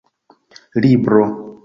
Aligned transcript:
libro 0.83 1.23